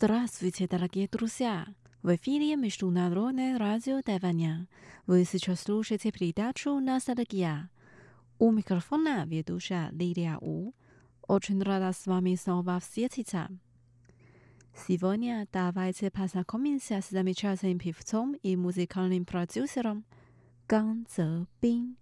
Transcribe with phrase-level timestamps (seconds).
[0.00, 1.66] Здравствуйте, дорогие друзья!
[2.04, 4.68] В эфире Международное радио Тайваня.
[5.08, 7.68] Вы сейчас слушаете передачу «Ностальгия».
[8.38, 10.72] У микрофона ведущая Лилия У.
[11.26, 13.48] Очень рада с вами снова встретиться.
[14.86, 20.04] Сегодня давайте познакомимся с замечательным певцом и музыкальным продюсером
[20.68, 21.96] Ган Цзэбин.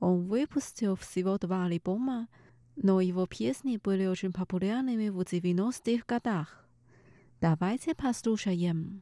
[0.00, 2.28] Он выпустил всего два альбома,
[2.74, 6.65] но его песни были очень популярными в 90-х годах.
[7.46, 9.00] Dawajcie posłuchajmy.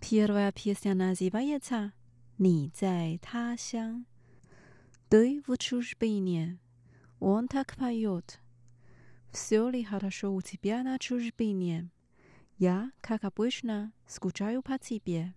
[0.00, 1.90] Pierwsza piosenka nazywa się
[2.38, 4.06] Ni zai ta xiang.
[5.10, 6.56] Dui w czużbinie.
[7.20, 8.43] On tak pajut
[9.34, 11.90] все ли хорошо у тебя на чужбине?
[12.56, 15.34] Я, как обычно, скучаю по тебе.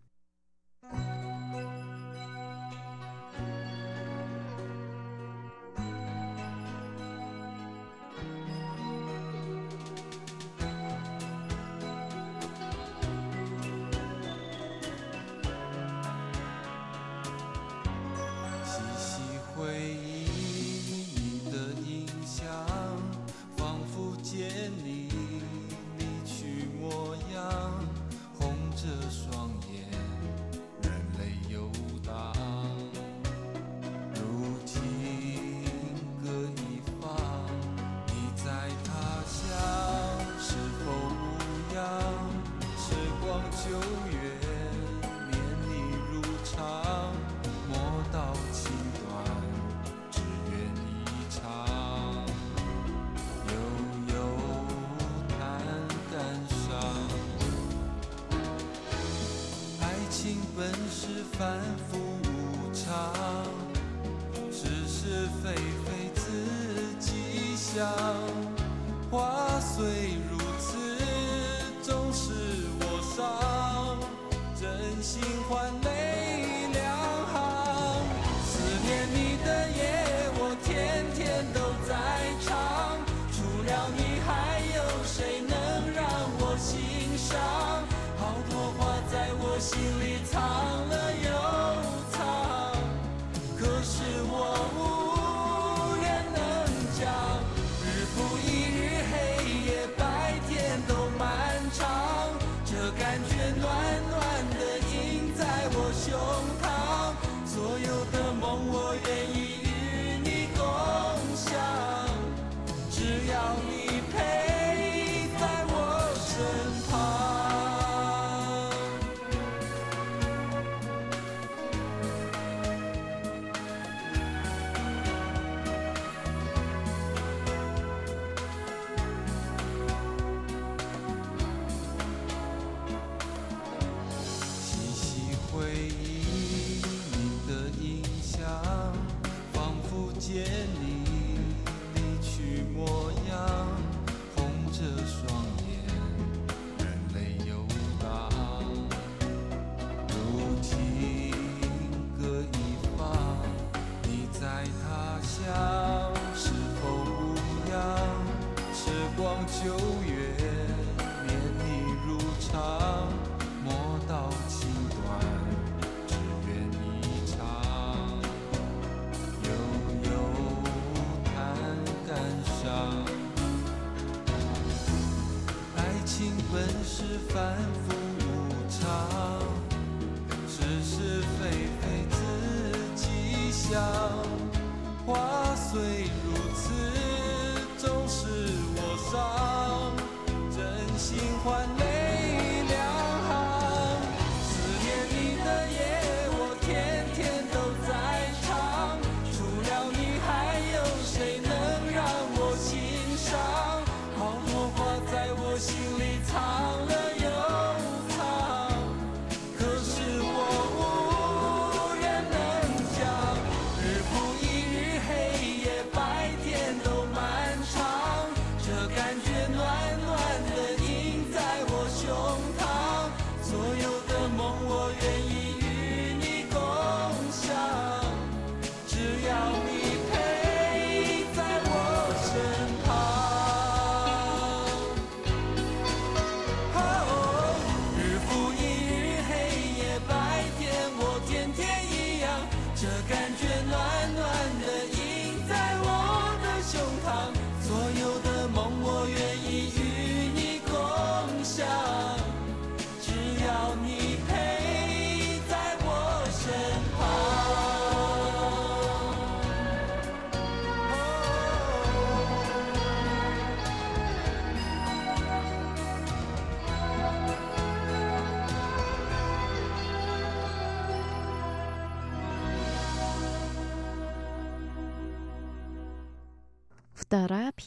[242.80, 243.27] 这感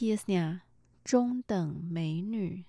[0.00, 0.60] piesnia，
[1.04, 2.64] 中等美女。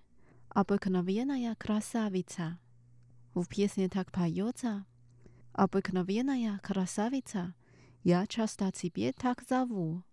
[0.49, 10.03] Obyknowienia krasawica。W piesni tak pojąca。Obyknowienia krasawica。Ja часто ciebie tak zову.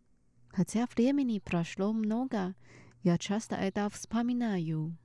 [0.53, 2.55] Хотя времени прошло много,
[3.03, 4.97] я часто это вспоминаю.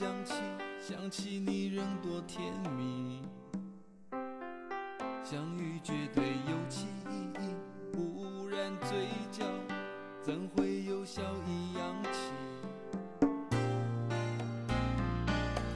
[0.00, 0.32] 想起？
[0.80, 2.40] 想起你仍多甜
[2.74, 3.20] 蜜。
[5.22, 7.36] 相遇绝对有奇意，
[7.92, 9.44] 不然嘴角
[10.22, 12.18] 怎会有笑意扬起？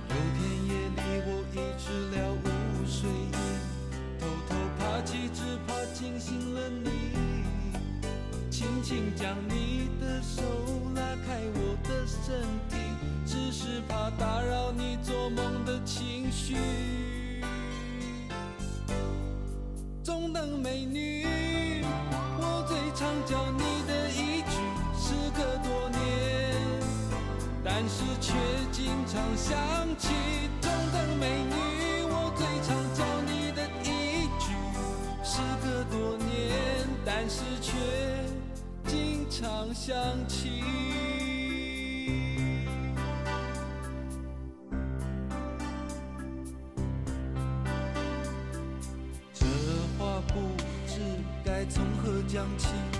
[0.08, 1.84] 有天夜里我已知
[2.16, 2.46] 了无
[2.86, 3.36] 睡意，
[4.18, 6.88] 偷偷爬起，只怕惊醒了你。
[8.50, 9.73] 轻轻将你
[13.88, 16.56] 怕打扰你做梦的情绪。
[20.02, 21.26] 中等美女，
[22.38, 24.56] 我最常叫你的一句，
[24.98, 26.00] 时隔多年，
[27.64, 28.32] 但是却
[28.70, 29.56] 经常想
[29.98, 30.08] 起。
[30.60, 31.54] 中等美女，
[32.04, 34.52] 我最常叫你的一句，
[35.24, 37.72] 时隔多年，但是却
[38.86, 39.96] 经常想
[40.28, 40.62] 起。
[52.44, 52.93] 想起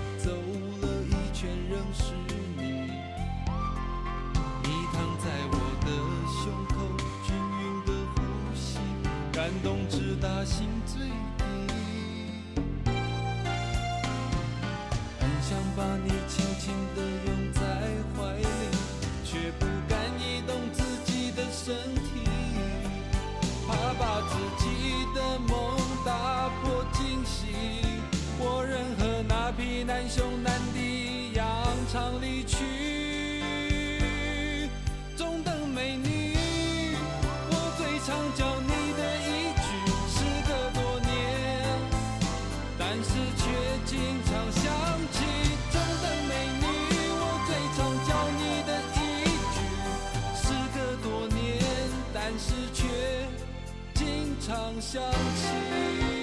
[54.47, 56.14] 常想起。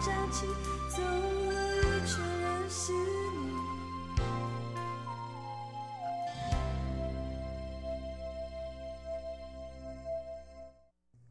[0.00, 0.46] 从何讲起，
[0.88, 2.96] 走了一圈认识你。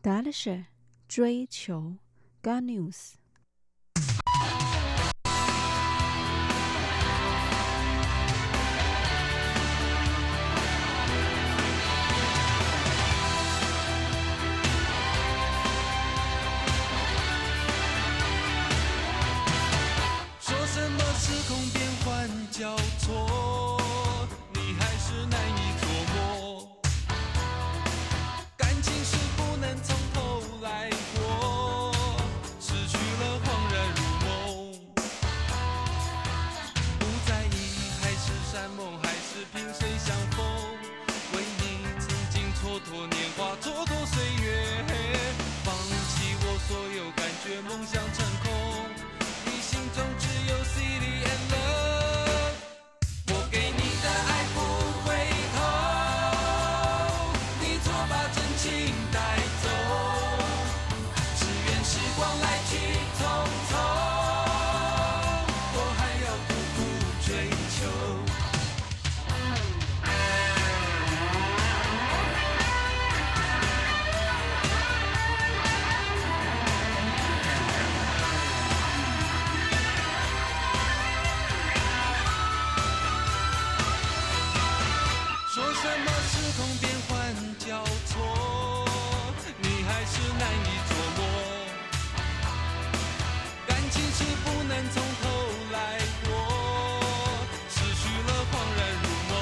[0.01, 0.65] 答案是
[1.07, 1.95] 追求。
[2.43, 3.15] God News。
[42.79, 43.68] 蹉跎年华。
[85.81, 87.09] 什么时空变换
[87.57, 88.85] 交错
[89.61, 91.19] 你还是难以捉摸
[93.65, 95.23] 感情是不能从头
[95.71, 95.77] 来
[96.25, 96.29] 过
[97.69, 99.33] 失去了恍然如梦。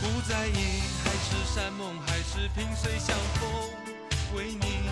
[0.00, 0.58] 不在意
[1.02, 3.42] 海誓山盟还是萍水相逢
[4.36, 4.83] 为你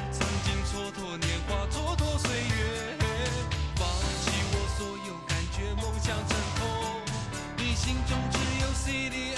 [8.92, 9.32] city.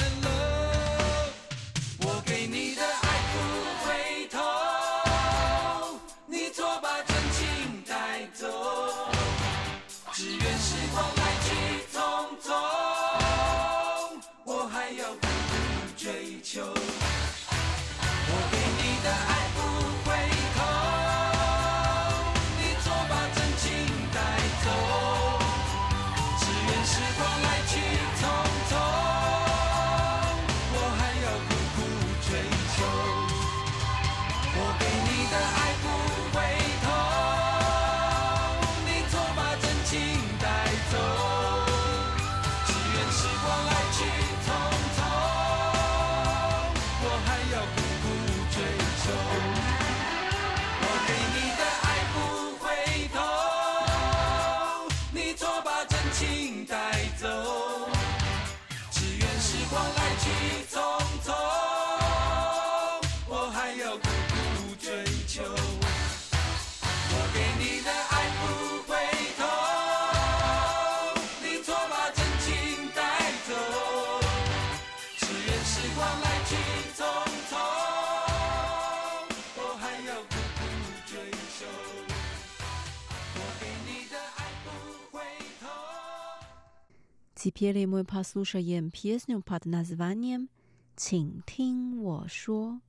[87.56, 90.49] Теперь мы послушаем песню под названием
[90.96, 92.80] «请听我说».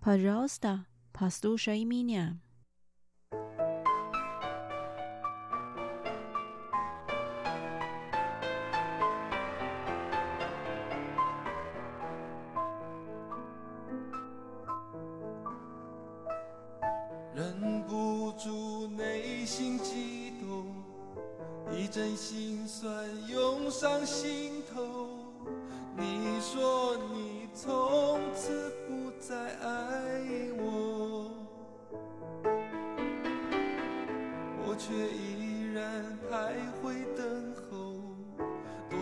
[0.00, 2.40] Пожалуйста, послушай меня.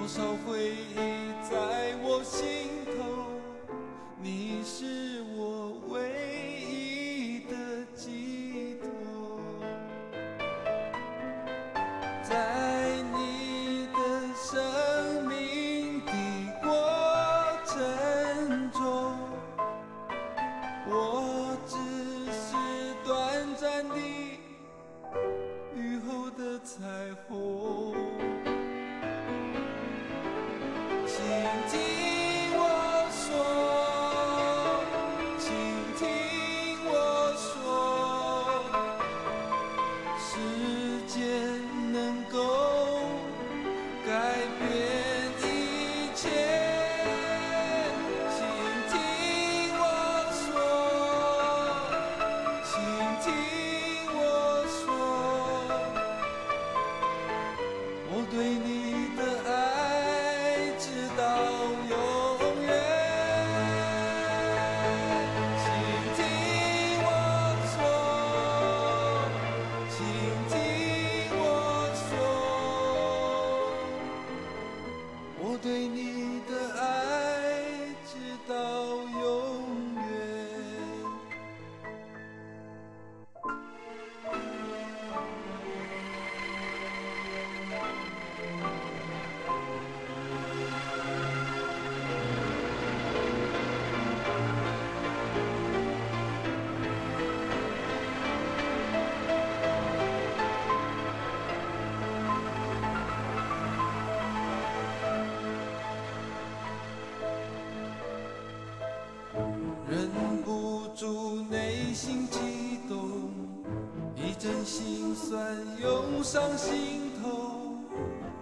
[0.05, 1.24] 多少回忆。
[41.15, 41.54] 间。
[116.35, 117.79] 上心头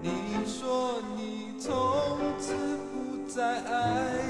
[0.01, 0.11] 你
[0.47, 1.71] 说你从
[2.39, 2.55] 此
[2.91, 4.22] 不再爱。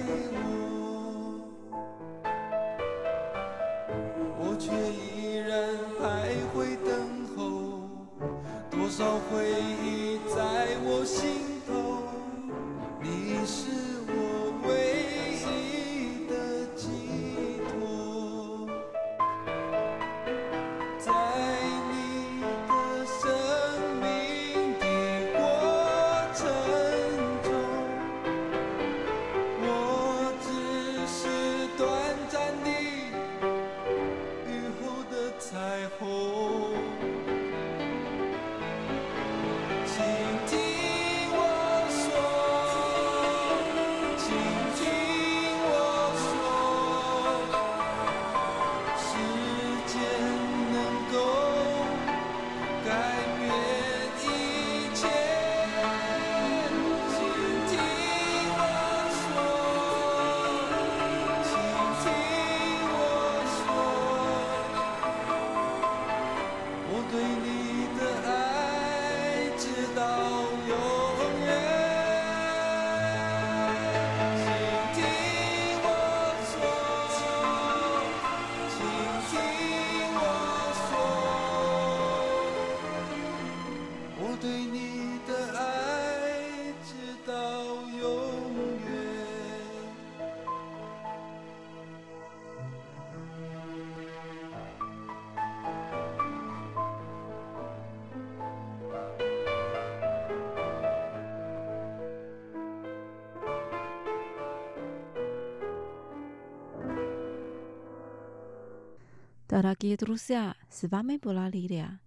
[109.52, 112.01] 到达基督山，十八米布拉里了。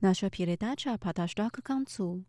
[0.00, 2.24] Наша передача подошла к концу.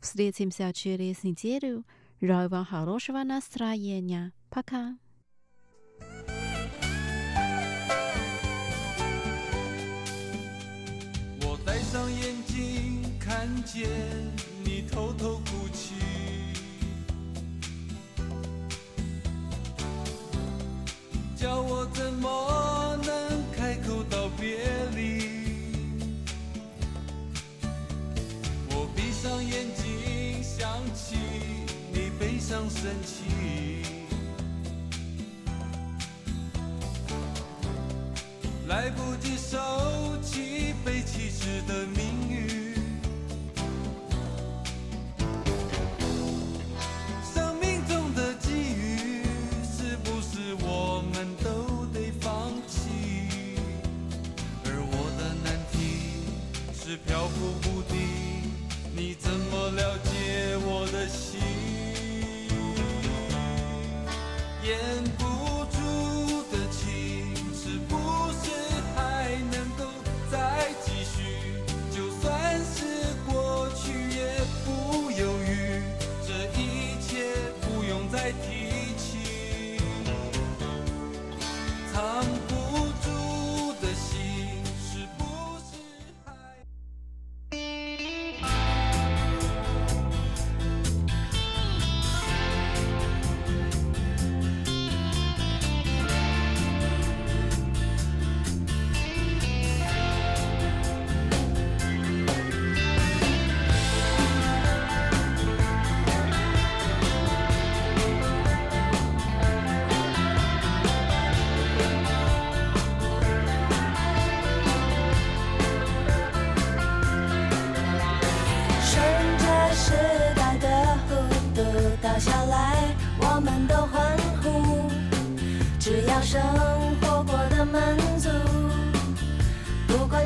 [0.00, 1.84] Встретимся через неделю.
[2.20, 4.32] Желаю вам хорошего настроения.
[4.50, 4.98] Пока.
[11.42, 13.88] 我戴上眼镜，看见
[14.64, 15.40] 你偷偷。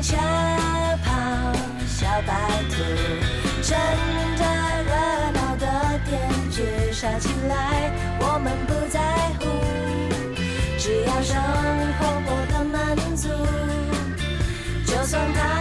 [0.01, 0.17] 吓
[1.03, 1.53] 跑
[1.87, 2.33] 小白
[2.71, 2.75] 兔，
[3.61, 3.77] 趁
[4.35, 4.43] 着
[4.83, 4.91] 热
[5.31, 5.65] 闹的
[6.09, 8.99] 电锯杀起来，我们不在
[9.39, 9.45] 乎，
[10.79, 11.39] 只要生
[11.99, 13.29] 活过得满足，
[14.85, 15.60] 就算他。